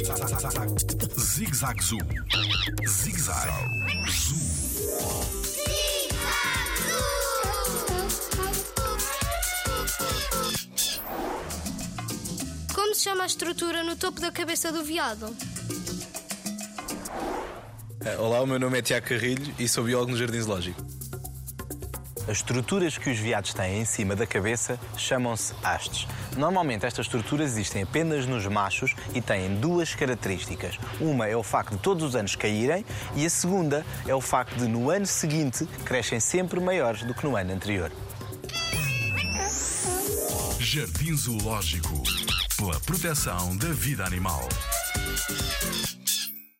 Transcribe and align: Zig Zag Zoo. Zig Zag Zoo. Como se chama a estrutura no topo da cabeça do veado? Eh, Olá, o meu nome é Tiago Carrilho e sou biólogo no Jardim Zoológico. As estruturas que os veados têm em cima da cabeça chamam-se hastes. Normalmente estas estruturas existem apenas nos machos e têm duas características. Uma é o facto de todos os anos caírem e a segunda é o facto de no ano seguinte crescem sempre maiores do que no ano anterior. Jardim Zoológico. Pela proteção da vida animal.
Zig 0.00 1.54
Zag 1.54 1.82
Zoo. 1.82 1.98
Zig 2.88 3.18
Zag 3.18 3.50
Zoo. 4.08 4.36
Como 12.74 12.94
se 12.94 13.02
chama 13.02 13.24
a 13.24 13.26
estrutura 13.26 13.84
no 13.84 13.96
topo 13.96 14.20
da 14.22 14.32
cabeça 14.32 14.72
do 14.72 14.82
veado? 14.82 15.36
Eh, 18.02 18.16
Olá, 18.16 18.40
o 18.40 18.46
meu 18.46 18.58
nome 18.58 18.78
é 18.78 18.82
Tiago 18.82 19.06
Carrilho 19.06 19.54
e 19.58 19.68
sou 19.68 19.84
biólogo 19.84 20.12
no 20.12 20.16
Jardim 20.16 20.40
Zoológico. 20.40 20.82
As 22.30 22.36
estruturas 22.36 22.96
que 22.96 23.10
os 23.10 23.18
veados 23.18 23.52
têm 23.52 23.80
em 23.80 23.84
cima 23.84 24.14
da 24.14 24.24
cabeça 24.24 24.78
chamam-se 24.96 25.52
hastes. 25.64 26.06
Normalmente 26.36 26.86
estas 26.86 27.06
estruturas 27.06 27.50
existem 27.50 27.82
apenas 27.82 28.24
nos 28.24 28.46
machos 28.46 28.94
e 29.12 29.20
têm 29.20 29.56
duas 29.56 29.96
características. 29.96 30.78
Uma 31.00 31.26
é 31.26 31.34
o 31.34 31.42
facto 31.42 31.72
de 31.72 31.78
todos 31.78 32.04
os 32.04 32.14
anos 32.14 32.36
caírem 32.36 32.86
e 33.16 33.26
a 33.26 33.30
segunda 33.30 33.84
é 34.06 34.14
o 34.14 34.20
facto 34.20 34.54
de 34.54 34.68
no 34.68 34.90
ano 34.90 35.06
seguinte 35.06 35.66
crescem 35.84 36.20
sempre 36.20 36.60
maiores 36.60 37.02
do 37.02 37.12
que 37.12 37.26
no 37.26 37.34
ano 37.34 37.52
anterior. 37.52 37.90
Jardim 40.60 41.16
Zoológico. 41.16 42.00
Pela 42.56 42.78
proteção 42.78 43.56
da 43.56 43.72
vida 43.72 44.04
animal. 44.04 44.48